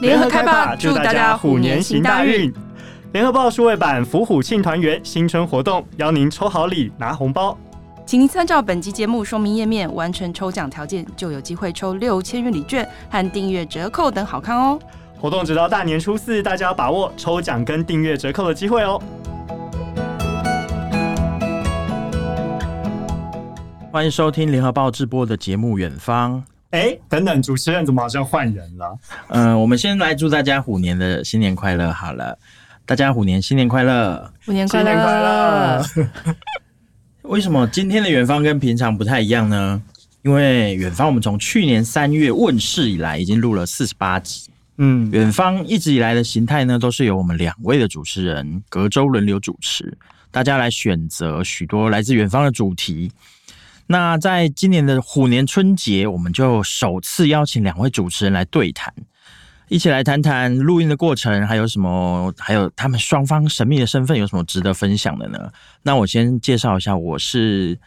[0.00, 2.52] 联合开吧，祝大家虎年行大运！
[3.12, 7.58] 联合报数位版伏虎庆团圆新春活动，邀您抽好礼拿红包，
[8.06, 14.78] 请您参照本集节目说明页面完成抽奖条件，就有机会抽六千元礼券和订阅折扣等好看哦！
[15.18, 19.02] 活动直到大年初四，大家要把握抽奖跟订阅折扣的机会哦！
[23.90, 26.36] 欢迎收听联合报直播的节目《远方》。
[26.70, 28.98] 哎，等等，主持人怎么好像换人了？
[29.28, 32.38] 嗯、呃，我们先来祝大家虎年的新年快乐好了，
[32.84, 36.34] 大家虎年新年快乐，虎年快乐，新年快乐。
[37.30, 39.82] 为什么今天的远方跟平常不太一样呢？
[40.22, 44.50] 因为远方我们从去年三月问世以来，已经录了四十八集。
[44.76, 49.96] 嗯，远方一直以来的形态呢，都是由我们两位的主持人隔周轮流主持，
[50.30, 53.10] 大家来选择许多来自远方的主题。
[53.90, 58.94] 那在今年的虎年春节，我们就首次邀请两位主持人来对谈，
[59.68, 65.50] 一起来谈谈录音的过程，还有什么，还有他们双方神秘的身份有什么值得分享的呢？
[65.82, 67.78] 那我先介绍一下，我是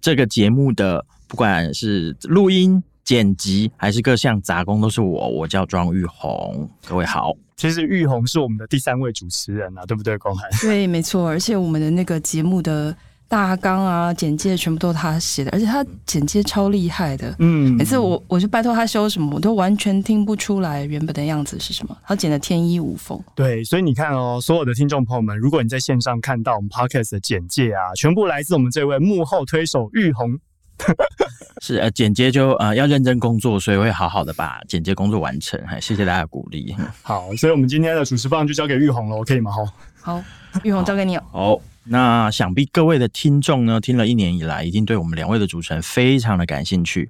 [0.00, 2.82] 这个节目的，不管是录音。
[3.06, 6.68] 剪辑还是各项杂工都是我，我叫庄玉红。
[6.88, 10.18] 各位好，其实玉红是我们的第三位主持人啊，对不对？
[10.18, 12.92] 光涵对，没错，而且我们的那个节目的
[13.28, 17.34] 大纲啊、简介全部都是他写的，而且他简介超厉害的。
[17.40, 23.20] 嗯，每次我我就拜托他修什么，我都完全听不出来原本的样子是什么，他剪的天衣无缝。
[23.34, 30.38] 对，所以你看哦，所有的听众朋友们，如果你在线上看到我们 Podcast 的简介啊，全部来自我们这位幕后推手玉红。
[31.62, 35.58] 是呃，剪接就呃要认真工作，所以会好好的把剪接工作完成。
[35.66, 36.76] 还谢谢大家的鼓励。
[37.00, 39.50] 好，所以我们今天的主持棒就交给玉红了，可以吗？
[39.50, 39.64] 好，
[40.02, 40.22] 好，
[40.62, 41.16] 玉红交给你。
[41.16, 47.08] 好，那想必各位的听众呢，听了一年以来，一定对我们两位的主持人非常的感兴趣。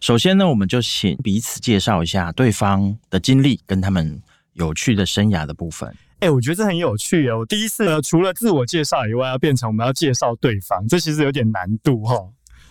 [0.00, 4.20] 首先呢，我们就请彼此介绍一下对方的经历跟他们
[4.52, 5.92] 有趣的生涯的部分。
[6.20, 7.38] 哎、我觉得这很有趣哦。
[7.38, 12.16] 我第一次呢，除了自我介绍以外，要变成我们要介绍对方，这其实有点难度哈。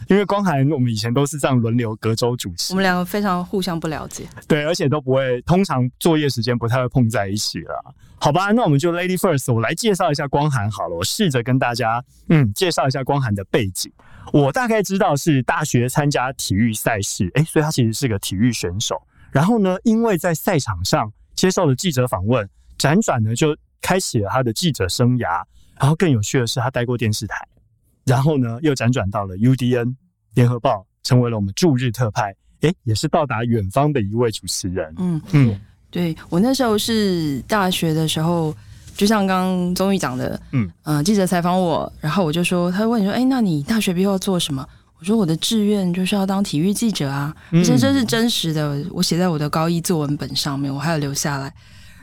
[0.07, 7.95] 因为光涵，我们以前都是这样轮流隔周主持，我们两个非常互相不了解，对，而且都不会，通常作业时间不太会碰在一起了。
[8.19, 13.91] 好吧，那我们就 Lady First，我来介绍一下光涵好了，我试着跟大家嗯介绍一下光涵的背景。
[14.33, 19.01] 我大概知道是大学参加体育赛事，哎，所以他其实是个体育选手。
[19.31, 25.43] 然后呢，因为在赛场上接受了记者访问，辗转呢就开启了他的记者生涯。
[25.79, 27.37] 然后更有趣的是，他待过电视台。
[28.07, 29.94] 然后呢，又辗转到了 UDN
[30.34, 34.94] 联合报，成为了我们驻日特派，诶，也是到达远方的一位主持人。
[34.97, 35.59] 嗯嗯，
[35.91, 38.56] 对，我那时候是大学的时候，
[38.95, 44.66] 就像刚刚综艺讲的，嗯嗯、呃，记者采访我，然后我就说，他问你说，诶，那你大学毕业要做什么？
[45.00, 51.53] 我说我的志愿就是要当体育记者啊，而且这是真实的，我写在我的高一作文本上面，我还要留下来。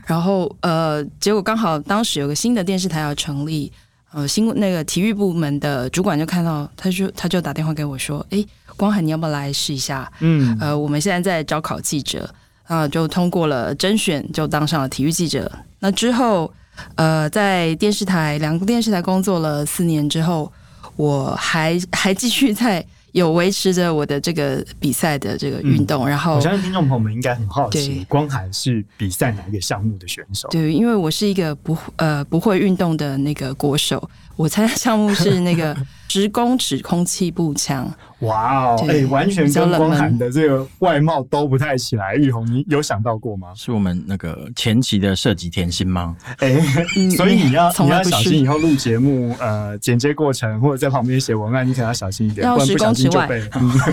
[0.05, 3.71] 然后呃，结果刚好当时有个新的电视台要成立。
[4.15, 8.41] 呃，新那个体育部门的主管就看到，他就他就打电话给我说：“哎，
[8.77, 10.09] 光海，你要不要来试一下？
[10.21, 12.23] 嗯，呃，我们现在在招考记者，
[12.63, 15.51] 啊、呃，就通过了甄选，就当上了体育记者。
[15.79, 16.49] 那之后，
[16.95, 20.49] 呃，在电视台两个电视台工作了四年之后，
[20.95, 30.49] 我还还继续在。”有维持着我的这个比赛的这个运动，嗯、然后我相信听众朋友们应该很好奇，光涵是比赛哪一个项目的选手？
[30.49, 35.73] 对，因为我是一个不呃不会运动的那个国手，我参加项目是那个
[36.09, 37.89] 十公尺空气步枪。
[38.25, 42.15] 哇哦，哎、欸，完全跟光涵的这个外貌都不太起来。
[42.15, 43.49] 玉红，你有想到过吗？
[43.55, 46.15] 是我们那个前期的设计甜心吗？
[46.39, 53.41] 哎、欸，所以你要你要小心以后录节目，呃，剪接过程或者在旁边写文案，你可能要小心一点，不然不小心就被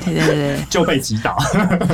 [0.04, 1.37] 对对对 就被击倒。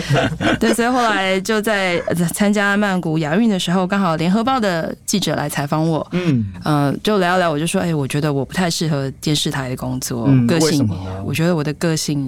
[0.61, 2.01] 对，所以后来就在
[2.35, 10.89] 参加曼谷亚运的时候，刚好联合报的记者来采访我，嗯呃，就聊聊，我就说，哎、欸，我觉得我不太适合电视台的工作，嗯、个性，
[11.25, 12.28] 我觉得我的个性。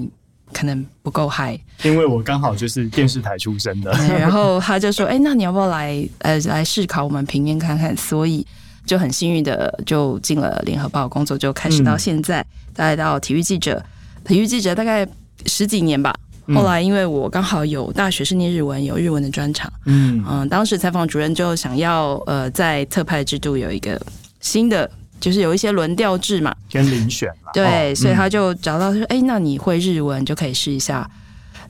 [0.53, 3.91] 可能不够嗨，因为我刚好就是电视台出身的。
[4.19, 8.47] 然后他就说：“哎、欸，那你要不要来呃来试考我们平面看看？”所以
[8.85, 12.45] 就很幸运的就进了联合报工作，就开始到现在，
[12.75, 13.83] 大概到体育记者，
[14.25, 15.07] 体育记者大概
[15.47, 16.15] 十几年吧。
[16.55, 24.01] 后来因为我刚好有大学是念日文，有日文的专长，嗯嗯，当时采访主任就想要呃在特派制度有一个
[24.41, 24.91] 新的。
[25.21, 31.09] 就是有一些轮调制嘛，先遴选了，对，所以他就找到说，哎、欸，那你会日文就可以试一下，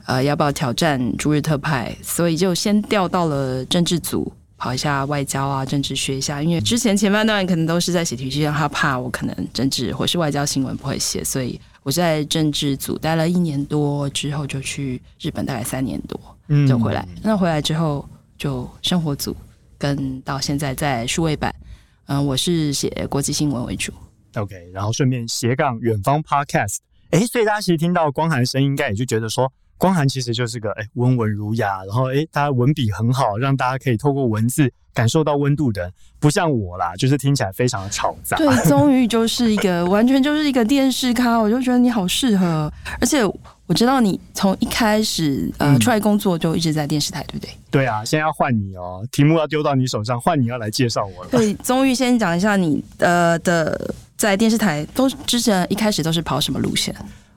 [0.05, 1.95] 呃，要不要挑战驻日特派？
[2.01, 6.41] 所以就先调到了政治组，跑一下外交啊，政治学一下。
[6.41, 16.19] 因为之前前半段可能都是在写体育，让他怕我可能政治或是外交新闻不会写，所以我在政治组待了一年多之后，就去日本大概三年多，
[16.67, 17.05] 就回来。
[17.15, 18.07] 嗯、那回来之后。
[18.41, 19.37] 就生活组，
[19.77, 21.65] 跟到现在在数位版，嗯、
[22.11, 23.93] 呃，我是写国际新闻为主。
[24.35, 26.79] OK，然后顺便斜杠远方 Podcast，
[27.11, 29.49] 哎，所以大家其实听到光涵的声音，应该也就觉得说。
[29.77, 38.37] 光涵其实就是个哎温文儒雅，然后哎大家文笔很好，让大家可以透过文字感受到温度的人，不像我啦，就是听起来非常的嘈杂。
[38.37, 43.23] 对，宗宇就是一个完全就是一个电视咖，我就觉得你好适合，而且
[43.71, 47.49] 我知道你从一开始呃出来工作就一直在电视台，对不对？
[47.71, 51.29] 对啊，现在要换你哦，题目要丢到你手上，换你要来介绍我了。
[51.31, 56.93] 对，宗玉先讲一下你呃的在电视台都之前一开始都是跑什么路线？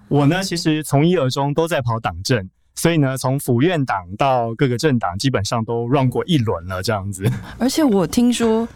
[0.09, 7.31] 我呢，其实从一而终都在跑党政，所以呢，从府院党到各个政党，基本上都 run 过一轮了，这样子。
[7.61, 8.67] 而且我听说，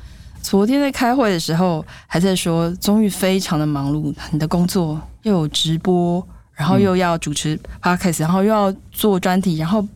[0.41, 6.25] 昨天在开会的时候，还在说宗玉非常的忙碌，你的工作又有直播，
[6.59, 9.87] 然后又要主持 podcast，然后又要做专题，然后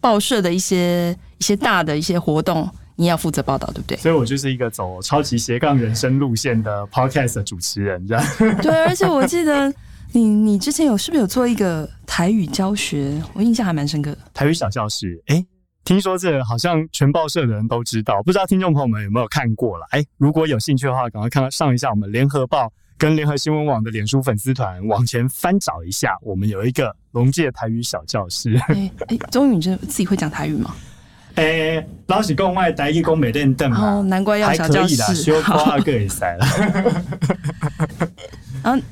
[0.00, 3.96] 报社的一些一些大的一些活动，你也要负责报道，对不对？
[3.98, 8.24] 所以我就是一个走超级斜杠人生路线的 podcast 的主持人，这样。
[8.62, 9.72] 对，而且我记得。
[10.12, 13.20] 你你之前有是不是有做一个台语教学？
[13.34, 14.18] 我印象还蛮深刻的。
[14.32, 15.46] 台语小教室，哎、欸，
[15.84, 19.84] 听说这个好像全报社的人都知道，不知道听众朋友们有没有看过了？
[19.90, 28.54] 哎、欸，如果有兴趣的话，赶快看上一下我们联合报跟联合新闻网的脸书粉丝团，往前翻找一下，我们有一个龙界台语小教室。
[28.54, 30.74] 哎哎、欸，宗宇，你自己会讲台语吗？
[31.34, 36.46] 哎、欸，老是讲，外台语讲没练邓哦，难怪要小教室，还可以修花个也塞了。
[38.62, 38.82] 然后，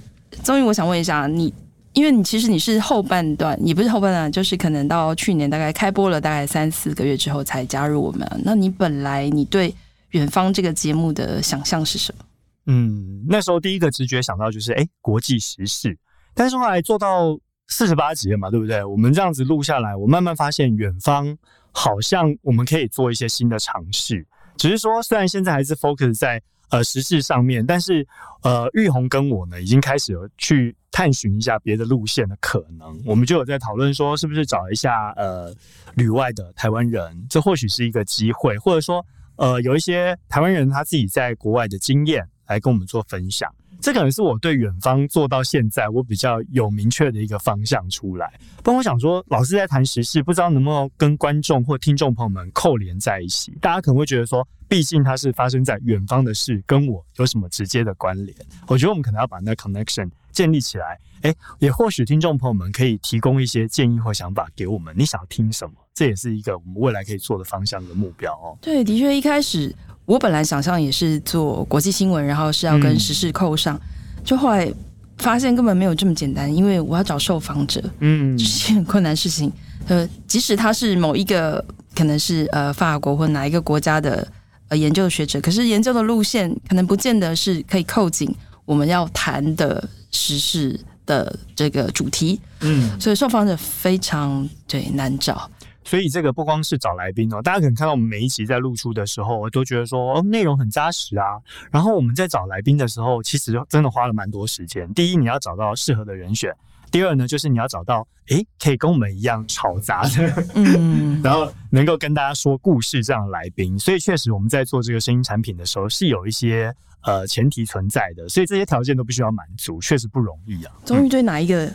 [0.42, 1.52] 宗宇，我想问一下你。
[1.94, 8.28] 因为你其实你是后半段，也不是后半段，就是可能到去年大概开播了大概三四个月之后才加入我们。
[8.44, 9.72] 那你本来你对
[10.10, 12.24] 远方这个节目的想象是什么？
[12.66, 15.98] 嗯，那时候第一个直觉想到就是哎，国际时事。
[16.34, 17.38] 但是后来做到
[17.68, 18.84] 四十八集了嘛，对不对？
[18.84, 21.36] 我们这样子录下来，我慢慢发现远方
[21.72, 24.26] 好像我们可以做一些新的尝试。
[24.56, 26.42] 只是说，虽然现在还是 focus 在。
[26.70, 28.04] 呃，时事上面，但是
[28.42, 33.00] 呃，玉红跟我呢，已经开始有去探寻一下别的路线的可能。
[33.04, 35.54] 我们就有在讨论说，是不是找一下呃
[35.94, 39.06] 旅外的台湾人，这或许是一个机会，或者说
[39.36, 43.52] 呃有一些台湾人他自己在国外的经验来跟我们做分享。
[43.80, 48.32] 这可能是我对远方做到现在我比较有明确的一个方向出来。
[48.58, 53.52] 不过我想说，老师在谈时事，不知道能不能跟观众或听众朋友们扣连在一起。
[53.60, 58.34] 大家可能会觉得说，毕竟它是发生在远方的事，跟我有什么直接的关联？
[58.68, 60.98] 我觉得我们可能要把那 connection 建立起来。
[61.22, 64.94] 诶，也或许听众朋友们可以提供一些建议或想法给我们。
[64.96, 65.74] 你想要听什么？
[65.92, 68.56] 这也是一个我们未来可以做的方向的目标哦。
[68.62, 69.74] 对，的确，一开始。
[70.06, 73.80] 我本来想象也是做国际新闻，然后是要跟时事扣上，嗯、
[74.24, 74.70] 就后来
[75.18, 79.50] 发现根本没有这么简单，因为我要找受访者，嗯，这是很困难的事情。
[79.86, 81.64] 呃，即使他是某一个
[81.94, 84.26] 可能是呃法国或哪一个国家的
[84.68, 88.34] 呃研究学者，可是研究的路线可能不见得是可以扣紧
[88.64, 95.50] 我们要谈的时事的这个主题，嗯，所以受访者非常对难找。
[95.84, 101.38] 所以这个不光是找来宾哦，大家可能看到我们每一集在露出的时候，我都觉得说哦，内容很扎实啊。
[101.70, 104.92] 然后我们在找来宾的时候，其实真的花了蛮多时间。
[104.94, 106.50] 第一，你要找到适合的人选；
[106.90, 113.78] 第二呢，就是你要找到诶，可以跟我们一样吵杂的，嗯， 然后能够跟大家说故事这样的来宾。
[113.78, 118.26] 所以确实我们在做这个声音产品的时候，是有一些呃前提存在的。
[118.28, 120.72] 所以这些条件都必须要满足，确实不容易啊。
[120.86, 121.70] 终于对哪一个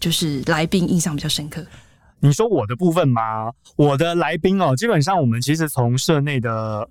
[0.00, 1.64] 就是来宾印象比较深刻？
[2.20, 3.52] 你说我的部分吗？
[3.76, 6.88] 我的来宾哦，基本上我们其实从社内的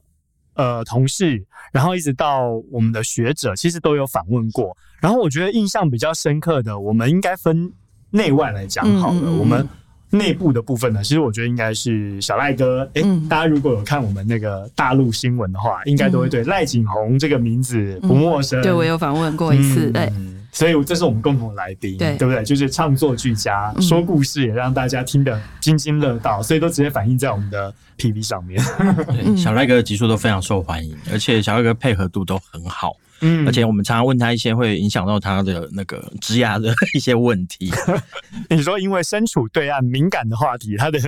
[0.54, 4.76] 呃同事，然后一直到我们的学者，其实都有访问过。
[5.02, 7.72] 然后我觉得印象比较深刻的，我们应该分
[8.12, 9.16] 内外来讲好了。
[9.16, 9.68] 嗯嗯嗯，我们
[10.12, 12.90] 内部的部分呢，其实我觉得应该是小赖哥。
[12.94, 18.62] 诶、欸，大家如果有看我们那个大陆新闻的话，应该都会对赖景红这个名字不陌生。
[18.62, 20.12] 嗯、对，我有访问过一次，对。
[20.56, 22.42] 所以这是我们共同的来宾，对，对不对？
[22.46, 28.58] 就是唱作俱佳，嗯、说故事也让大家听得津津乐道，所以都直接反映在我们的 PV 上面。
[29.36, 32.96] 小赖哥的集数都非常受欢迎，而且小赖哥配合度都很好。
[33.22, 37.72] 嗯，而且我们常常问他一些会影响到他的那个职涯的一些问题。
[38.50, 41.00] 你说，因为身处对岸敏感的话题，他的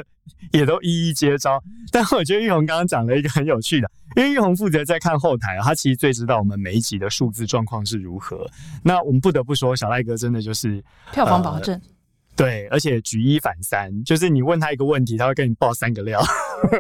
[0.51, 1.61] 也都一一接招。
[1.91, 3.89] 但我觉得玉红刚刚讲了一个很有趣的。
[4.15, 8.49] 因为玉红负责在看后台，他其实最知道我们每一集的数字状况是如何。
[8.83, 11.75] 那我们不得不说，小赖哥真的就是票房保证。
[11.75, 11.81] 呃，
[12.37, 16.23] 对，而且举一反三，就是你问他一个问题，他会跟你爆三个料。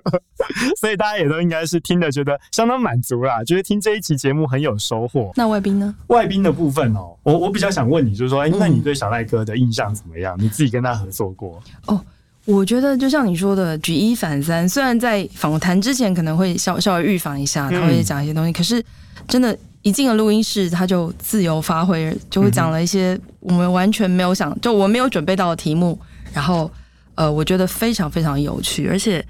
[0.79, 5.31] 所以大家也都应该是听的觉得相当满足啦，觉得听这一期节目很有收获。
[5.35, 5.93] 那外宾呢？
[6.07, 10.37] 外宾的部分哦，我我比较想问你，就是说，哎，那你对小赖哥的印象怎么样？
[10.39, 11.61] 你自己跟他合作过？
[11.87, 11.99] 哦。
[12.45, 14.69] 我觉得就像你说的，举一反三。
[14.69, 18.81] 虽然在访谈之前可能会稍稍微预防一下，他会讲一些东西，嗯、可是
[19.27, 25.97] 真的，一进了录音室，他就自由发挥，就会讲了一些我们完全没有想，就我没有准备到的题目。
[26.33, 26.69] 然后，
[27.15, 29.25] 呃，我觉得非常非常有趣，而且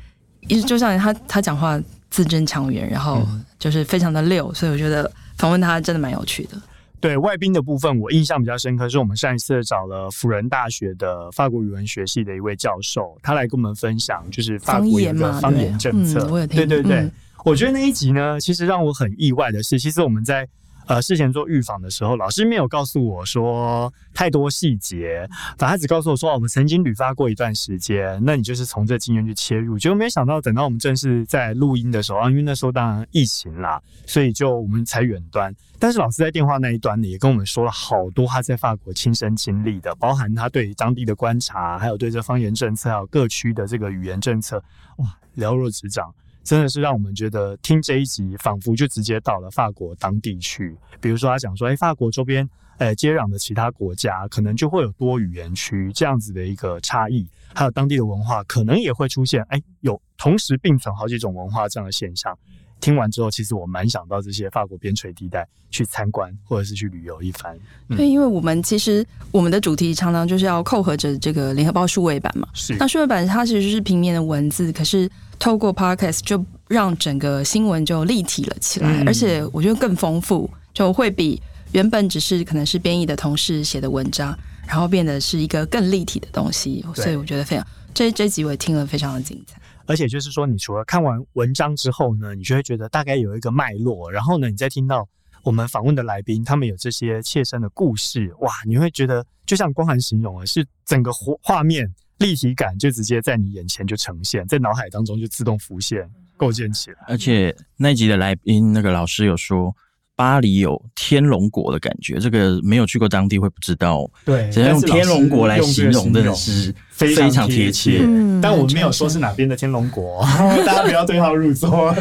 [0.48, 3.26] 一就像他他讲话字正腔圆，然后
[3.60, 6.60] 就是非常的溜，所以我觉得访问他真的蛮有趣的。
[7.00, 16.26] 对外宾的部分，我印象比较深刻，是我们上一次找了辅仁大学的法国语文学系的一位教授，他来跟我们分享，就是法国的方言政策。
[16.26, 17.12] 对，嗯、对对对，嗯、
[17.48, 20.48] 我觉得那一集呢，其实让我很意外的是，其实我们在。
[20.90, 25.28] 呃，事前做预访的时候，老师没有告诉我说太多细节，
[25.58, 29.78] 反而只告诉我说，我们曾经旅发过一段时间，那你就是从这经验去切入。
[29.78, 35.54] 结果没想到，等到我们正式在录音的时候啊，因为那时候当然疫情啦，所以就我们才远端。
[35.78, 44.64] 但是老师在电话那一端呢，也跟我们说了好多他在法国亲身经历的，包含他对当地的观察，还有对这方言政策，还有各区的这个语言政策，
[45.00, 46.16] 哇，了若指掌。
[46.48, 50.74] 真的是让我们觉得听这一集，仿佛就直接到了法国当地去。
[51.02, 62.34] 比如说，他讲说，哎，法国周边，呃，接壤的其他国家，可能就会有多语言区这样子的一个差异，还有当地的文化，可能也会出现，哎，有同时并存好几种文化这样的现象。
[62.80, 67.58] 听完之后，其实我蛮想到这些法国边陲地带去参观，或者是去旅游一番。
[67.90, 72.48] 嗯、对，因为我们其实我们的主题常常就是要扣合着这个联合报数位版嘛。
[72.54, 72.76] 是。
[72.80, 81.42] 那数位版它其实是平面的文字，可是透过 Podcast 就让整个新闻就立体了起来，嗯、而且我觉得更丰富，就会比
[81.72, 86.86] 原本只是可能是编译的同事写的文章，然后变得是一个更立体的东西。
[86.94, 89.60] 所以我觉得非常这这集我也听了非常的精彩。
[89.88, 95.08] 而且就是说，你除了看完文章之后呢，你就会觉得大概有一个脉络，然后呢，你再听到
[95.44, 106.98] 我们访问的来宾，他们有这些切身的故事，哇，你会觉得就像光涵形容的，是整个画画面立体感就直接在你眼前就呈现，在脑海当中就自动浮现构建起来。
[107.08, 109.76] 而且那一集的来宾那个老师有说。
[110.18, 114.10] 巴黎有天龙国的感觉，这个没有去过当地会不知道。
[114.26, 118.00] 对，只能用天龙国来形容，真的是非常贴切。
[118.02, 120.26] 嗯、但我没有说是哪边的天龙国，
[120.66, 121.96] 大家不要对号入座。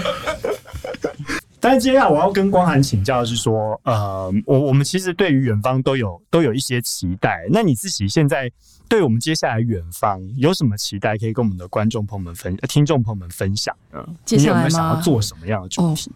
[1.60, 7.44] 但是接下来我要跟光涵请教的是说，呃，我我们其实对于远方都有都有一些期待。
[7.50, 8.50] 那你自己现在
[8.88, 13.76] 对我们接下来远方有什么期待，可以跟我们的观众朋友们分、听众朋友们分享？
[13.92, 16.10] 呢，接下来你有没有想要做什么样的主题？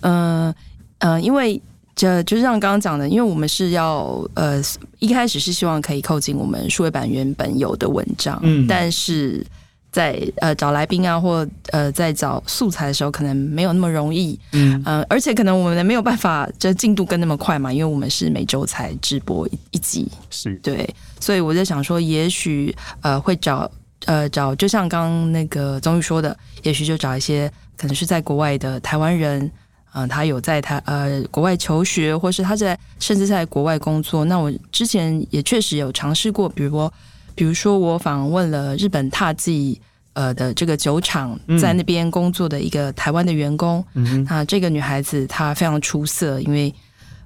[0.00, 0.48] 嗯。
[0.48, 0.54] 呃
[0.98, 1.60] 呃，因为
[1.94, 4.62] 这就是像刚刚讲的，因为我们是要呃
[4.98, 9.44] 一开始是希望可以扣进我们数位版原本有的文章，嗯，但是
[9.90, 20.88] 在呃找来宾啊或呃在找素材的时候，可能没有那么容易，嗯呃，而且可能我们没有办法这进度跟那么快嘛，因为我们是每周才直播一一集，是对，
[21.18, 23.70] 所以我在想说，也许呃会找
[24.04, 29.50] 呃找，就像刚刚那个宗玉说的，也许就找一些可能是在国外的台湾人。
[29.96, 34.26] 嗯、呃，他有在他呃国外求学，或是他在甚至在国外工作。
[34.26, 36.92] 那我之前也确实有尝试过，比如说，
[37.34, 39.80] 比如说我访问了日本踏迹
[40.12, 43.82] 呃的这个酒厂，在那边工作的一个台湾的员工。
[43.94, 46.72] 嗯哼，那这个女孩子她非常出色，因为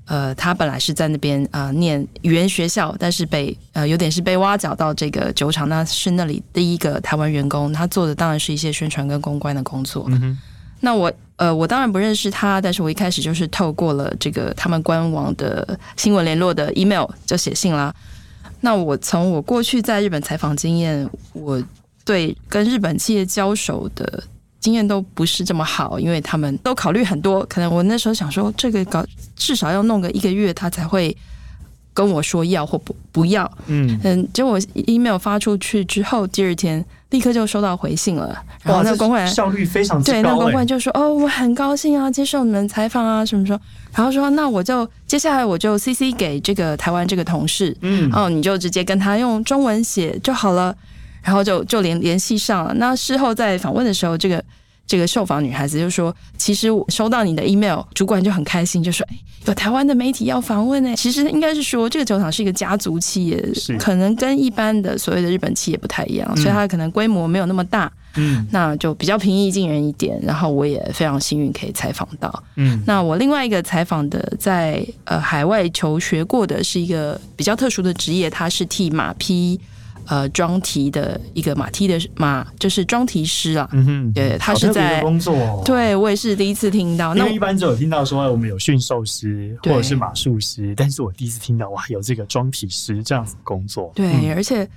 [0.06, 7.72] 呃她本来是在那边啊、呃、念语言学校，但是被呃有点是被挖角到这个酒厂，那是那里第一个台湾员工。
[7.72, 10.06] 她做的当然是一些宣传跟公关的工作。
[10.08, 10.38] 嗯哼，
[10.80, 11.12] 那我。
[11.40, 17.94] 呃，我当然不认识他，但是我一开始就是透过了这个他们官网的新闻联络的 email 就写信啦。
[18.60, 21.58] 那我从我过去在日本采访经验，我
[22.04, 24.22] 对跟日本企业交手的
[24.58, 29.02] 经验都不是这么好，因为他们都考虑很多，可能我那时候想说，这个搞
[29.34, 31.16] 至少要弄个一个月，他才会
[31.94, 33.50] 跟我说要或不不要。
[33.66, 36.84] 嗯嗯，结果 email 发出去之后，第二天。
[37.10, 43.60] 立刻就收到回信了，然后那个公关效率非常高，对，那个公关就说：“哦，我很高兴啊，接受你们采访啊，什么什么。”
[43.94, 50.74] 然后说：“那我就接下来我就 CC 给这个台湾这个同事，嗯，然后你就直接跟他用中文写就好了。”
[51.22, 52.72] 然后就就联联系上了。
[52.74, 54.42] 那事后在访问的时候，这个。
[54.90, 59.16] 这个受访女孩子就说：“其实我收到你的 email，主管就很开心，就说：‘哎，
[59.46, 63.40] 有台湾的媒体要访问呢。’其实应该是说，这个酒厂是一个家族企业，
[63.78, 70.18] 可能跟一般的所谓的日本企业不太一样，嗯、所以它可能规模没有那么大，嗯，那就比较平易近人一点。
[70.24, 79.60] 然后我也非常幸运可以采访到，嗯，那我另外一个采访的在呃海外求学过的是一个比较特殊的职业，他是替马匹。”
[80.10, 83.68] 呃，装蹄的一个马蹄的马，就是装蹄师啊。
[83.70, 85.62] 嗯哼，对，他是在工作、哦。
[85.64, 87.14] 对，我也是第一次听到。
[87.14, 93.92] 那一般只有听到说我们有驯兽师或者是马术师，但是我第一次听到哇，有这个装蹄师这样子工作。
[93.94, 94.68] 对，嗯、而且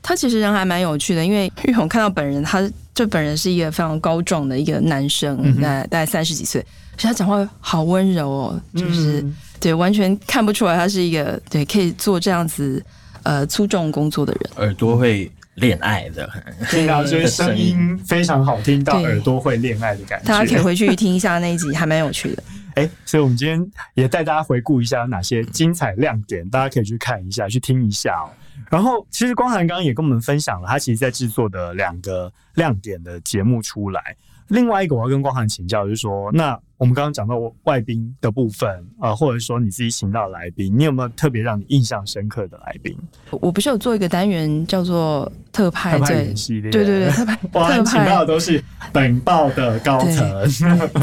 [0.00, 2.62] 他其实人还蛮有趣的，因为 玉红看到本人，他
[2.94, 6.64] 就本人是一个非常高壮的一个男生，大概大概三十几岁，
[6.96, 12.80] 所以他讲话好温柔哦，就是、嗯、对，完全看不出来他是一个对可以做这样子
[13.26, 16.30] 呃粗重工作的人，耳朵会恋爱的，
[16.70, 22.42] 听到就是声音非常好听到耳朵会恋爱的感觉，大家可以回去听一下那一集，还蛮有趣的。
[22.76, 28.30] 哎，所以我们今天也带大家回顾一下哪些精彩亮点，大家可以去看一下，去听一下哦。
[28.70, 34.14] 然后，其实光涵刚刚也跟我们分享了，他其实在制作的两个亮点的节目出来。
[34.48, 38.68] 另外一个我要跟光涵请教，就是说，那我们刚刚讲到外宾的部分，
[39.00, 42.96] 呃，或者说你自己请到的来宾，你有没有特别让你印象深刻的来宾？
[43.30, 46.34] 我不是有做一个单元叫做特派，对
[46.70, 50.48] 对对，特派， 哇，特派请到的都是本报的高层，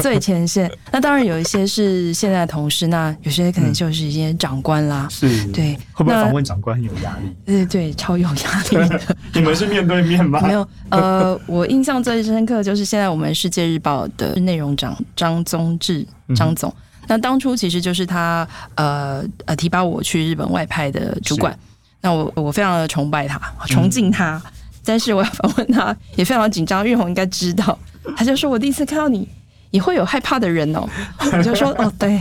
[0.00, 0.70] 最前线。
[0.92, 7.34] 那当然有一些是现在的同事，那有些可能就是一些长官啦，是，对，会不会访问长官很有压力？
[7.44, 9.00] 对对，超有压力的。
[9.34, 10.40] 你们是面对面吗？
[10.46, 13.24] 没有，呃，我印象最深刻就是现在我们。
[13.34, 21.58] 世界日报的内容长张宗志张总，嗯、那当初其实就是他呃呃提拔我去日本外派的主管，
[22.00, 24.52] 那我我非常的崇拜他，崇敬他，嗯、
[24.84, 27.78] 但是我要访问他 也非常紧张，玉红应该知道，
[28.16, 29.28] 他就说我第一次看到你
[29.70, 30.88] 也会有害怕的人哦，
[31.32, 32.20] 我就说哦对，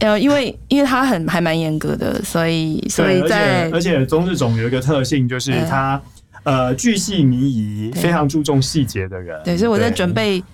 [0.00, 6.00] 呃因为因为他很还蛮严格的，所以所以在而且宗志总有一个特性就是他。
[6.44, 9.40] 呃，巨细靡遗，非常注重细节的人。
[9.42, 10.44] 对，所以我在准备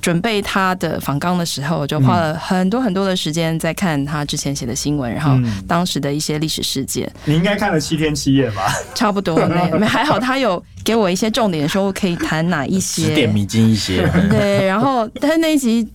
[0.00, 5.36] 准备他的访纲的时候，就花了很多很多的时间在看他之前写的新闻，然后
[5.66, 7.10] 当时的一些历史事件。
[7.24, 8.62] 你应该看了七天七夜吧？
[8.94, 14.08] 差不多，那还好，他有给我一些重点，说我可以谈哪一些，指点迷津一些。
[14.30, 15.88] 对，然后但是那一集。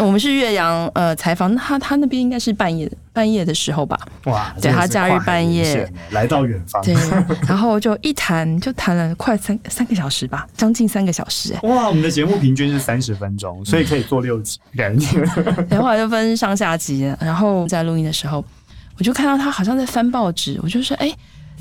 [0.00, 3.98] 我们是岳阳呃采访，他他那边应该是半夜半夜的时候吧？
[4.24, 6.94] 哇，对他假日半夜来到远方，对，
[7.46, 11.54] 然后就一谈就谈了快三三个小时吧，将近三个小时。
[11.62, 15.22] 哇，我们的节目平均是三十分钟，所以可以做六集，感觉。
[15.70, 18.44] 然后就分上下集，然后在录音的时候，
[18.98, 21.14] 我就看到他好像在翻报纸，我就说，哎，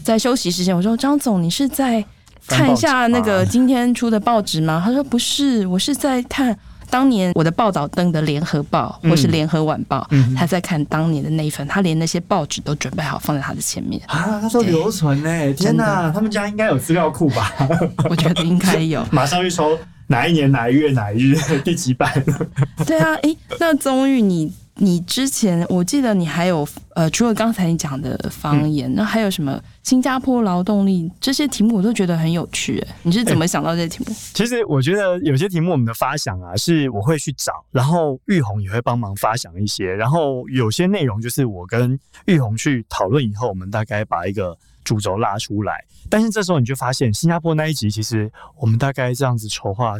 [0.03, 2.03] 在休息时间，我说张总，你是在
[2.47, 4.81] 看一下那个今天出的报纸吗？
[4.83, 6.57] 他说不是，我是在看。
[6.93, 14.37] 当年我的报道登的《联合报》或是《联合晚报》，嗯，他在看当年的那一份，他连那些报纸都准备好放在他的前面啊。
[14.39, 17.51] 他说留存呢，天哪，他们家应该有资料库吧？
[18.07, 19.03] 我觉得应该有。
[19.09, 19.75] 马上去抽
[20.05, 22.13] 哪一年哪一月哪一日第几版？
[22.85, 24.53] 对啊，哎，那宗玉你。
[24.77, 32.83] 你之前我记得你还有呃，除了刚才你讲的方言，嗯、那还有什么新加坡劳动力这些题目，我都觉得很有趣。
[33.03, 34.11] 你是怎么想到这些题目？
[34.11, 45.85] 欸，其实我觉得有些题目我们的发想啊，是我会去找，然后玉红也会帮忙发想一些，然后有些内容就是我跟玉红去讨论以后，我们大概把一个主轴拉出来。
[46.09, 49.95] 但是这时候你就发现，新加坡那一集其实我们大概这样子筹划，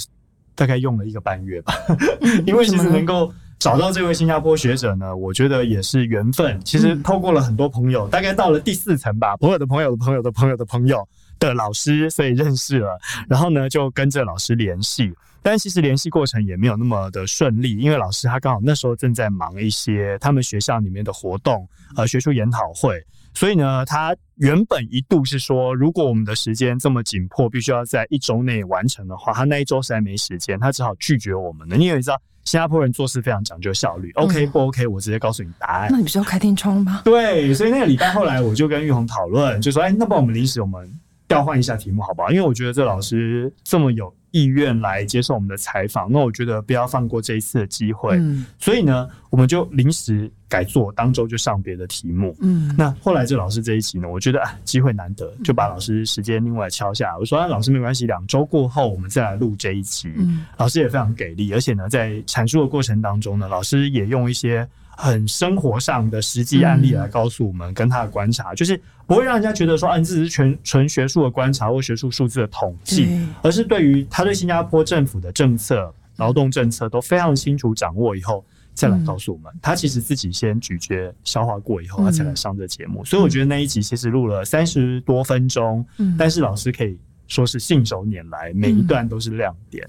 [0.56, 1.76] 大概用了一个半月吧，
[2.48, 3.32] 因为其实能够。
[3.64, 6.60] 找到这位新加坡学者呢，我觉得也是缘分。
[6.66, 11.08] 其实透过了很多朋友，大概到了第四层吧，朋友的朋友的朋友的朋友的朋友
[11.40, 13.00] 的老师，所以认识了。
[13.30, 23.02] 然后呢，就跟着老师联系，但其实联系过程也没有那么的顺利，因为老师他刚好那时候正在忙一些他们学校里面的活动，呃，学术研讨会。
[23.34, 31.78] 所以呢，他原本一度是说，如果我们的时间这么紧迫，必须要在一周内完成的话，他那一周实在没时间，他只好拒绝我们了。
[31.78, 32.22] 你也知道。
[32.44, 34.86] 新加坡人做事非常讲究效率，OK 不 OK？
[34.88, 35.88] 我直接告诉你答案。
[35.90, 37.02] 那你不是要开天窗吗？
[37.06, 40.92] 对，所以那个礼拜后来我就跟玉红讨论，就说：“哎，那不然我们临时我们
[41.28, 42.30] 调换一下题目好不好？
[42.32, 48.18] 因为我觉得这老师这么有。”意愿来接受我们的采访，那我觉得不要放过这一次的机会。
[48.18, 52.36] 嗯，所以呢，我们就临时改做，当周就上别的题目。
[52.42, 57.18] 嗯，那后来这老师这一集呢，我觉得啊，机会难得，就把老师时间另外敲下来。
[57.20, 60.12] 我说啊，老师没关系，两周过后我们再来录这一集。
[60.18, 64.68] 嗯，老师也非常给力，而且呢，在阐述的过程当中呢，老师也用一些。
[64.96, 79.52] 很生活上的实际案例来告诉我们，跟他的观察，就是不会让人家觉得说，啊，你只是纯纯学术的观察或学术数字的统计，而是对于他对新加坡政府的政策、劳动政策都非常清楚掌握以后，再来告诉我们。
[79.62, 83.04] 他其实自己先咀嚼、消化过以后，他才来上这节目。
[83.04, 85.86] 所以我觉得那一集其实录了三十多分钟，
[86.18, 89.88] 但是老师可以说是信手拈来，每一段都是亮点，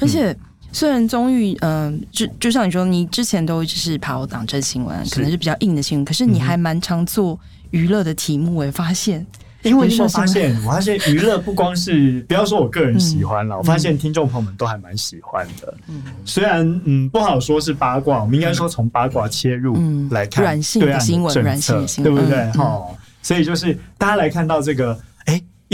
[0.00, 0.36] 而且。
[0.74, 7.38] 虽然宗玉，嗯、呃，就就像你说，你之前都一直是跑党政新闻，可能是比较硬的新闻，可是你还蛮常做
[7.70, 9.24] 娱乐的题目，我发现。
[9.62, 15.72] 因为我发现，我发现娱乐不光是不要说我个人喜欢了，嗯、我发现听众朋友们都还蛮喜欢的。
[15.88, 19.78] 嗯，虽然嗯不好说是八卦，我们应该说从八卦切入
[20.10, 22.50] 来看软性的新闻，软性的新闻，对不对？
[22.52, 25.13] 哈、嗯，所以就是大家来看到这个，哎。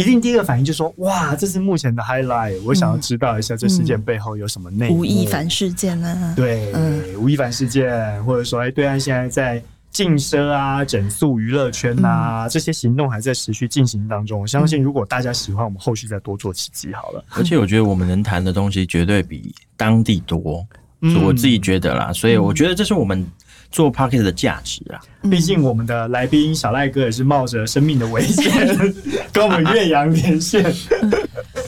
[0.00, 4.98] 一定第一个反应就是说，哇，这是目前的 highlight，我想要知道一下这事件背后有什么内幕。
[4.98, 6.32] 吴亦凡事件呢？
[6.34, 6.72] 对，
[7.16, 14.40] 吴亦凡事件，或者说，哎，对岸现在在禁奢啊、整肃娱乐圈啊，这些行动还在持续进行当中。
[14.40, 17.24] 我相信，如果大家喜欢，我们后续再多做几集好了。
[17.30, 20.66] 而且，我觉得我们能谈的东西绝对比当地多，
[21.24, 22.12] 我自己觉得啦。
[22.12, 23.26] 所以，我觉得这是我们。
[23.70, 28.52] 做 Podcast 的价值啊，毕竟我们的来宾小赖哥也是冒着生命的危险
[29.33, 30.64] 跟我们岳阳连线。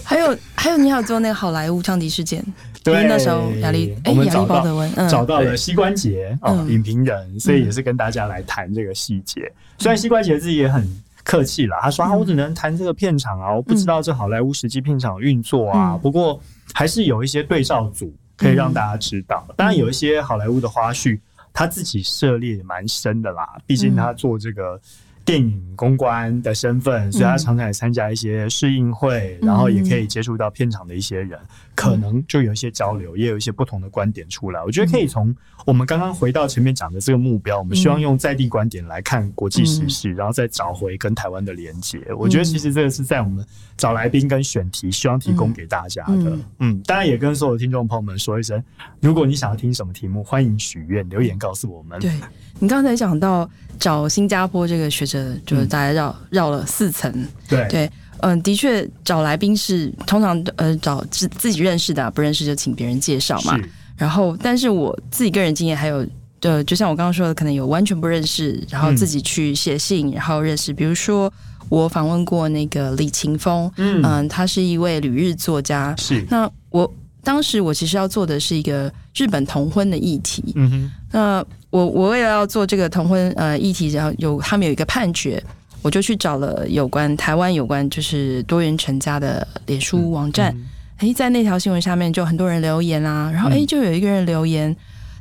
[0.02, 2.44] 还有还有，你还有做那个好莱坞枪击事件，
[2.82, 4.64] 对，那时候亚历，我们找到
[5.08, 9.50] 找到了膝关节啊，影评人，所以也是跟大家来谈这个细节。
[9.78, 10.84] 虽然膝关节自己也很
[11.22, 15.96] 客气了，他说啊，我只能谈这个片场啊，我不知道这好莱坞实际片场运作啊。
[15.96, 16.40] 不过
[16.74, 19.46] 还是有一些对照组可以让大家知道。
[19.56, 21.20] 当然有一些好莱坞的花絮。
[21.52, 24.80] 他自己涉猎也蛮深的啦，毕竟他做这个
[25.24, 31.48] 电影公关的身份，嗯、所以他常常也参加一些试映会，嗯、然后也可以接触到片场的一些人，嗯、
[31.82, 34.62] 可能就有一些交流，也有一些不同的观点出来。
[34.62, 35.34] 我觉得可以从
[35.66, 41.98] 我们刚刚回到前面讲的这个目标，我们希望用在地观点来看国际时事，嗯、然后再找回跟台湾的连接。
[42.16, 43.44] 我觉得其实这个是在我们
[43.76, 46.12] 找来宾跟选题，希望提供给大家的。
[46.14, 48.62] 嗯，嗯，当然也跟所有听众朋友们说一声，
[49.00, 51.98] 如果你想要听什么题目，欢迎许愿留言告诉我们。
[52.00, 52.12] 对，
[52.58, 57.12] 你刚才讲到找新加坡这个学者，就是大概绕绕了四层。
[57.48, 57.90] 对对，
[58.22, 63.58] 嗯，的确找来宾是通常呃找自自己认识的，不认识就请别人介绍嘛。
[63.96, 66.04] 然后，但是我自己个人经验还有，
[66.40, 70.72] 呃，就像我刚刚说的，可能有完全不认识，然后自己去写信，然后认识。
[70.72, 71.32] 比如说，
[71.68, 75.94] 我访问过那个李勤峰，嗯，嗯，他是一位旅日作家。
[75.98, 76.24] 是。
[76.28, 80.42] 那我当时我其实要做的是一个日本同婚的议题。
[80.56, 80.92] 嗯哼。
[81.12, 85.42] 那我我为了要做这个同婚呃议题，然后有他们有一个判决，
[85.82, 90.54] 我就去找了有关台湾有关就是多元成家的脸书网站。
[90.54, 94.74] 嗯嗯诶，在那条新闻下面就很多人留言啊，然后诶，就有一个人留言，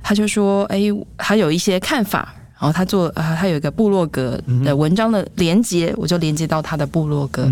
[0.03, 7.51] 他就说，诶，他有一些看法，然后他做呃，他有一个部落格的文章的连接，我就连接到他的部落格，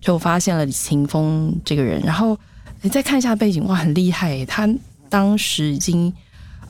[0.00, 2.36] 就发现了李晴峰这个人，然后
[2.80, 4.68] 你再看一下背景，哇，很厉害，他
[5.08, 6.12] 当时已经。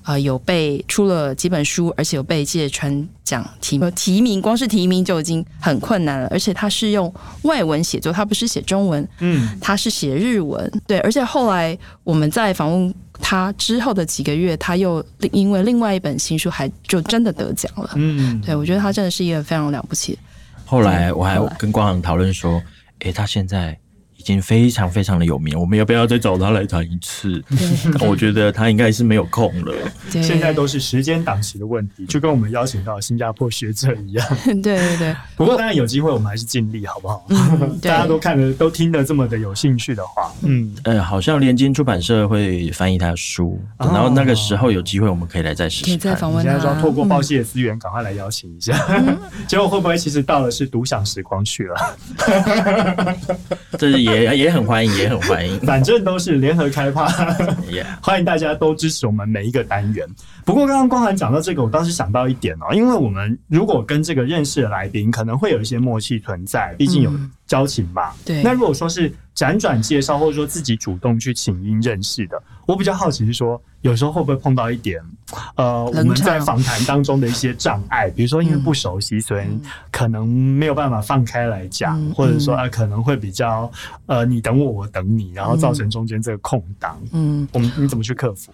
[0.08, 6.26] 呃，有被出了几本书，而且有被芥川奖提提名，光是提名就已经很困难了。
[6.30, 10.98] 而且他是用外文写作，他不是写中文，嗯，他是写日文，对。
[11.00, 20.18] 而且后来我们在访问他之后的几个月，他又因为另外一本新书，还就真的得奖了，嗯，对，我觉得他真的是一个非常了不起。
[20.64, 22.52] 后来我还跟光航讨论说，
[23.00, 23.78] 诶、欸，他现在。
[24.28, 27.42] 已经非常非常的有名，我们要不要再找他来谈一次？
[28.06, 29.74] 我觉得他应该是没有空了。
[30.10, 34.26] 现在都是时间档期的问题，就跟我们邀请到新加坡学者一样。
[34.44, 35.16] 对对对。
[35.34, 37.26] 不过当然有机会，我们还是尽力，好不好？
[37.80, 45.84] 大家都看的都听得这么的有兴趣的话，嗯呃，好像联经出版社会翻译他的书，然后那个时候有机会，我们可以来再试试。
[45.86, 46.50] 可以再访问他。
[46.52, 48.76] 现在说透过报系的资源，赶快来邀请一下。
[49.48, 51.96] 结果会不会其实到了是独享时光去了？
[53.78, 54.17] 这是。
[54.22, 57.06] 也也很欢迎，也很欢迎，反正都是联合开趴，
[58.02, 60.06] 欢迎大家都支持我们每一个单元。
[60.44, 67.12] 不过刚刚光涵讲到这个，我倒是想到一点哦，因为我们如果跟这个认识的来宾，可能会有一些默契存在，毕竟有
[67.46, 68.12] 交情嘛。
[68.24, 68.42] 对。
[68.42, 75.02] 那如果说是辗转介绍，或者说自己主动去请缨认识的，我比较好奇是说，有时候会不会碰到一点，
[75.56, 79.44] 呃，我们在访谈当中的一些障碍，比如说因为不熟悉，所以
[79.90, 83.70] 可能没有办法放开来讲，或者说啊，可能会比较
[84.06, 86.98] 呃，你等我，我等你，然后造成中间这个空档。
[87.12, 88.52] 嗯，我们你怎么去克服？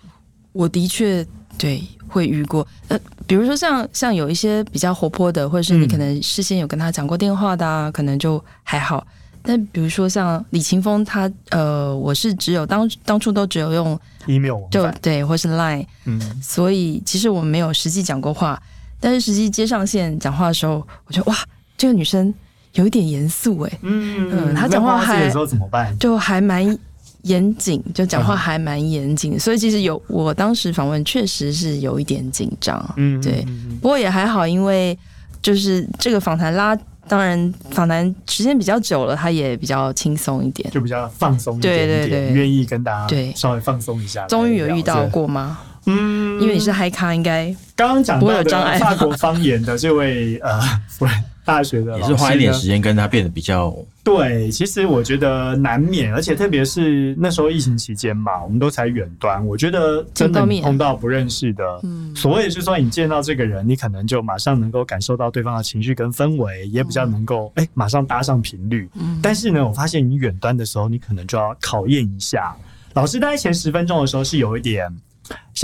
[0.53, 1.27] 我的确
[1.59, 9.07] 对会遇过，呃，比如说像像有一些比较活泼的，或者是你可能事先有跟他讲过电话的，啊，嗯、可能就还好。
[9.45, 18.61] 但比如说像李晴峰，他呃，我是只有当当初都只有用 email，就对，或是 line，嗯，所以其实我们没有实际讲过话。
[18.99, 21.37] 但是实际接上线讲话的时候，我觉得哇，
[21.77, 22.33] 这个女生
[22.73, 25.97] 有一点严肃哎，嗯嗯，她讲话还时候怎么办？
[25.99, 26.77] 就还蛮。
[27.25, 33.43] 严谨，就讲话还蛮严谨，所以其实有我当时访问确实是有一点紧张，嗯，对，
[33.81, 34.95] 不过也还好，因为
[35.41, 36.77] 就是这个访谈拉，
[37.09, 44.27] 当然访谈时间比较久了，他也比较轻松一点，就比较放松一点，对对对，愿意跟大家对稍微放松一下。
[44.27, 45.59] 终于有遇到过吗？
[45.87, 50.61] 嗯，因为你是嗨咖，应该刚刚讲到的法国方言的这位呃，
[51.45, 59.47] 大学的也是花一点时间跟他变得比较对，其实我觉得难免，而且特别是那时候疫情期间嘛，我们都才远端。
[59.47, 68.89] 我觉得真的碰到不认识的，嗯，所谓就是说你见到这个人，你可能就马上能够感受到对方的情绪跟氛围，也比较能够哎、嗯、马上搭上频率。
[68.95, 72.57] 嗯，但是呢，我发现你远端的时候，你可能就要考验一下。
[72.95, 74.91] 老师大概前十分钟的时候是有一点。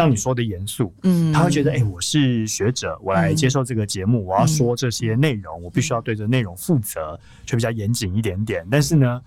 [0.00, 8.66] 像你说的严肃，嗯，他会觉得，哎、欸，我是学者，我来接受这个节目，嗯、我要说这些内容，嗯、我必须要对这内容负责，就比较严谨一点点。
[8.70, 9.20] 但是呢，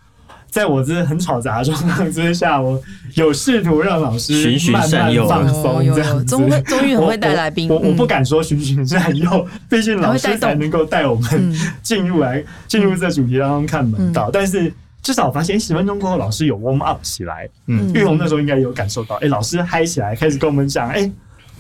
[0.48, 2.82] 在我这很吵杂的状况之下，我
[3.14, 4.34] 有试图让老师
[4.72, 6.26] 慢慢放松，这样子。
[6.66, 14.74] 终于很会带来宾，我我，我不敢说循循善诱， 毕竟老师才能够带我们进入来进入这主题当中看门道，嗯、但是。
[15.04, 17.48] 至少我发现十分钟过后，老师有 warm up 起来。
[17.68, 21.12] 嗯，玉红那时候应该有感受到，哎、欸，老师嗨起来，开始跟我们讲，哎、欸，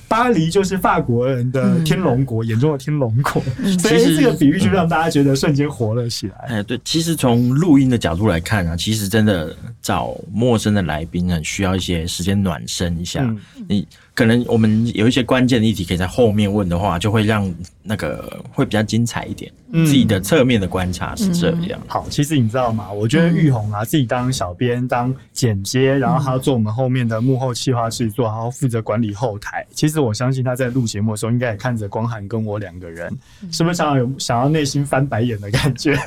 [0.07, 3.43] 巴黎就是法国人的天龙国，嗯、眼中的天龙国。
[3.57, 6.35] 嗯、 所以这个比喻就让大家觉得瞬间活了起来。
[6.47, 13.21] 哎、嗯，对，其实从录音的角度来看啊，其实真的找陌生的来宾很需要一些时间暖身一下。
[13.21, 13.87] 嗯、你。
[14.15, 19.51] 可能我们有一些关键的议题可以在后面问的话，就会让那个会比较精彩一点。
[19.71, 21.81] 嗯、自己的侧面的观察是这样。
[21.87, 22.91] 好，其实你知道吗？
[22.91, 29.65] 我觉得玉红啊，自己当小编、当剪接，然后还要做我们后面的幕后企划制作，然后负责管理后台。
[29.73, 33.11] 其实我相信他在录节目的时候，应该也看着光涵跟我两个人，
[33.51, 35.97] 是不是常常有想要内心翻白眼的感觉？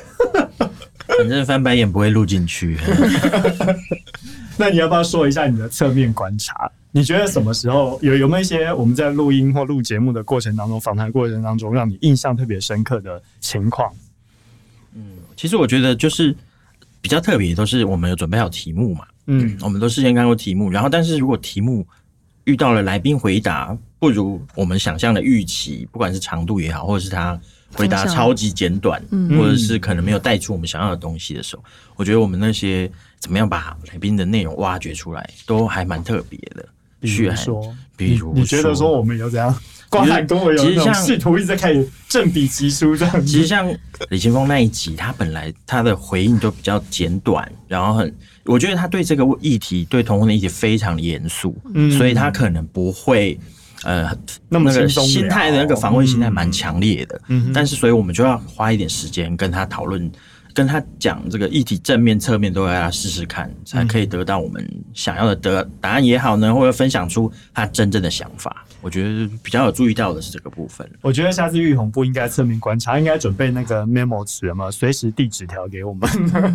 [1.08, 2.76] 反正翻白眼不会录进去。
[4.58, 6.70] 那你要不要说一下你的侧面观察？
[6.92, 13.92] 你觉得什么时候有有没有一些我们在录音或录节目的过程当中，访谈过程当中，让你印象特别深刻的情况？
[14.94, 15.04] 嗯，
[15.36, 16.34] 其实我觉得就是
[17.02, 19.04] 比较特别，都是我们有准备好题目嘛。
[19.26, 21.86] 嗯，我们都事先看过题目，然后但是如果题目
[22.44, 27.38] 遇到了来宾回答不如我们想象的预期，不管是长度也好，或者是他
[27.74, 31.64] 回答超级简短，嗯，或者是可能没有带出我们想要的东西的时候，
[31.96, 36.66] 我觉得我们那些怎么样把来宾的内容挖掘出来，都还蛮特别的。
[37.00, 39.54] 比如说，比如你觉得说我们有怎样？
[39.88, 43.24] 光海跟我有那种试图一直在开始正比级数这样。
[43.24, 43.72] 其实像
[44.08, 48.12] 李青峰那一集，他本来他的回应都比较简短，然后很，
[48.44, 53.38] 我觉得他对这个议题，对同婚的议题非常严肃，嗯，所以他可能不会
[53.84, 54.10] 呃
[54.48, 60.10] 那么那个心态的那个防卫心态蛮强烈的，嗯，但是所以我们就要花一点时间跟他讨论。
[60.56, 68.64] 跟他讲这个议题正面侧面都要让他试试看，才可以得到我们想要的得答案也好呢，或者分享出他真正的想法。
[68.80, 70.88] 我觉得比较有注意到的是这个部分。
[71.02, 76.08] 我觉得下次玉红不应该侧面观察，应该准备那个 memo 纸嘛，随时递纸条给我们。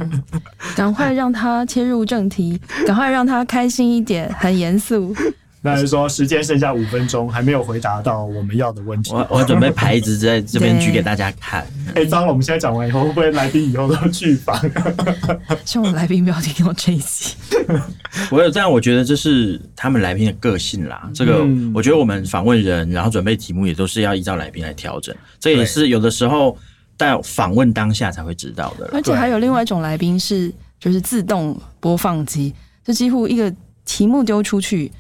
[0.76, 5.16] 赶快让他切入正题，赶快让他开心一点，很严肃。
[5.64, 9.14] 那就是说，时间剩下五分钟，还没有回答到我们要的问题。
[9.14, 11.64] 我我准备牌子在这边举给大家看。
[11.94, 14.60] 哎，糟了，我们现在讲完以后，会不会来宾以后都拒访？
[15.64, 17.36] 希望我来宾不要听我这一集。
[18.32, 21.08] 我有这样，我觉得这是他们来宾的个性啦。
[21.14, 21.46] 这个，
[21.76, 25.16] 我觉得我们访问人，然后准备题目也都是要依照来宾来调整。
[25.40, 26.58] 这也是有的时候
[26.98, 28.90] 在访问当下才会知道的。
[28.92, 32.52] 而且还有另外一种来宾是，就是自动播放机，
[32.84, 33.54] 就几乎一个
[33.86, 34.92] 题目丢出去。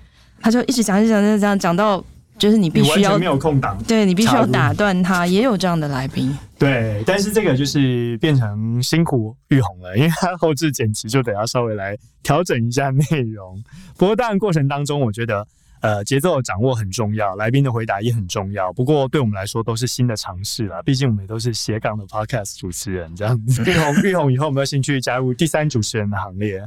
[0.41, 2.04] 他就一直讲，一直讲，一直讲，讲到
[2.38, 6.36] 就是你必须要没有空档，对，你必须要打断他，也有这样的来宾。
[6.58, 13.63] 对，但是这个就是变成辛苦玉红了，因为他后置剪辑就得要稍微来调整一下内容。
[13.97, 15.45] 不过当然过程当中，我觉得
[15.82, 18.71] 呃节奏的掌握很重要，来宾的回答也很重要。
[18.73, 23.63] 不过对我们来说都是新的尝试了，毕竟我们也都是斜杠的 podcast 主持人这样子。
[23.69, 26.63] 玉红，玉红以后有没有兴趣加入第三主持人的行列？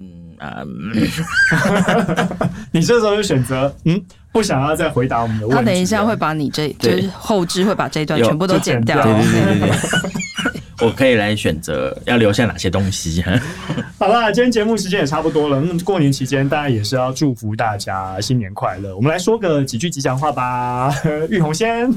[0.00, 0.62] 嗯啊，
[2.72, 4.00] 你这时候就选择嗯，
[4.32, 5.64] 不想要再回答我们的问题。
[5.64, 9.02] 他等一下会把你这就是后置会把这一段全部都剪掉。
[9.02, 9.70] 对对对对对，
[10.86, 13.24] 我可以来选择要留下哪些东西。
[13.98, 15.60] 好啦，今天节目时间也差不多了。
[15.60, 18.94] 那过年期间，当然也是要祝福大家新年快乐。
[18.96, 20.92] 我们来说个几句吉祥话吧。
[21.30, 21.88] 玉红先。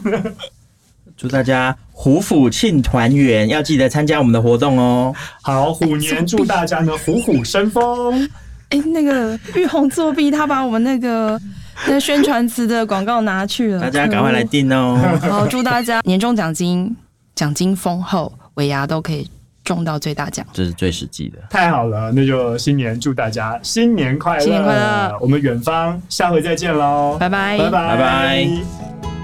[1.18, 5.14] 祝大家虎虎庆团圆，要记得参加我们的活动哦。
[5.42, 8.30] 好，虎年祝大家呢虎虎生风。
[8.70, 11.40] 哎，那个玉红作弊，他把我们那个
[11.88, 13.82] 那宣传词的广告拿去了。
[13.82, 15.00] 大家赶快来订哦。
[15.22, 16.96] 好，祝大家年终奖金
[17.34, 19.28] 奖金丰厚，尾牙都可以
[19.64, 21.40] 中到最大奖，这是最实际的。
[21.50, 25.18] 太好了，那就新年祝大家新年快乐，新年快乐。
[25.22, 29.17] 我们远方下回再见喽，拜拜，拜拜，拜拜。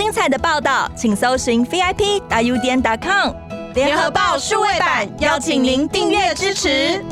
[0.00, 3.34] 精彩的报道，请搜寻 VIP 大 U 点 com
[3.74, 7.04] 联合报数位版，邀请您订阅支持。